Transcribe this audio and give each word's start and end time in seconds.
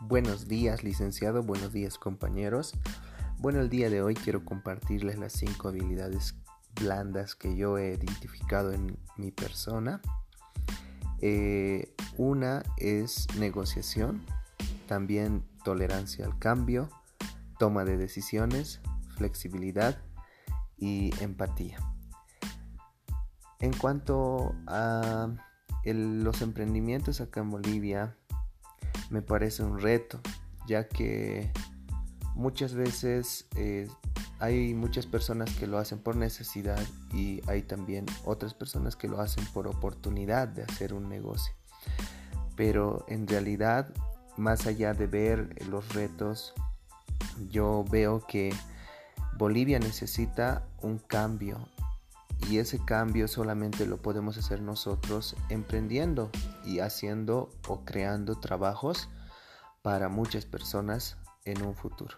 Buenos 0.00 0.46
días, 0.46 0.84
licenciado. 0.84 1.42
Buenos 1.42 1.72
días, 1.72 1.96
compañeros. 1.96 2.74
Bueno, 3.38 3.60
el 3.60 3.70
día 3.70 3.88
de 3.88 4.02
hoy 4.02 4.14
quiero 4.14 4.44
compartirles 4.44 5.18
las 5.18 5.32
cinco 5.32 5.68
habilidades 5.68 6.34
blandas 6.78 7.34
que 7.34 7.56
yo 7.56 7.78
he 7.78 7.94
identificado 7.94 8.72
en 8.72 8.98
mi 9.16 9.30
persona. 9.30 10.02
Eh, 11.20 11.94
una 12.18 12.62
es 12.76 13.26
negociación, 13.38 14.22
también 14.86 15.46
tolerancia 15.64 16.26
al 16.26 16.38
cambio, 16.38 16.90
toma 17.58 17.86
de 17.86 17.96
decisiones, 17.96 18.80
flexibilidad 19.16 19.98
y 20.76 21.10
empatía. 21.22 21.78
En 23.60 23.72
cuanto 23.72 24.54
a 24.66 25.30
los 25.84 26.42
emprendimientos 26.42 27.22
acá 27.22 27.40
en 27.40 27.50
Bolivia, 27.50 28.14
me 29.10 29.22
parece 29.22 29.62
un 29.62 29.78
reto, 29.78 30.20
ya 30.66 30.88
que 30.88 31.50
muchas 32.34 32.74
veces 32.74 33.46
eh, 33.56 33.88
hay 34.38 34.74
muchas 34.74 35.06
personas 35.06 35.50
que 35.54 35.66
lo 35.66 35.78
hacen 35.78 35.98
por 35.98 36.16
necesidad 36.16 36.80
y 37.12 37.40
hay 37.48 37.62
también 37.62 38.06
otras 38.24 38.54
personas 38.54 38.96
que 38.96 39.08
lo 39.08 39.20
hacen 39.20 39.44
por 39.46 39.66
oportunidad 39.66 40.48
de 40.48 40.62
hacer 40.62 40.92
un 40.92 41.08
negocio. 41.08 41.54
Pero 42.56 43.04
en 43.08 43.26
realidad, 43.26 43.92
más 44.36 44.66
allá 44.66 44.92
de 44.92 45.06
ver 45.06 45.66
los 45.68 45.94
retos, 45.94 46.54
yo 47.50 47.84
veo 47.90 48.26
que 48.26 48.52
Bolivia 49.38 49.78
necesita 49.78 50.66
un 50.82 50.98
cambio 50.98 51.68
y 52.48 52.58
ese 52.58 52.84
cambio 52.84 53.28
solamente 53.28 53.86
lo 53.86 54.00
podemos 54.02 54.38
hacer 54.38 54.60
nosotros 54.60 55.36
emprendiendo 55.48 56.30
y 56.64 56.80
haciendo 56.80 57.50
o 57.68 57.84
creando 57.84 58.36
trabajos 58.36 59.08
para 59.82 60.08
muchas 60.08 60.44
personas 60.44 61.16
en 61.44 61.62
un 61.62 61.74
futuro. 61.74 62.16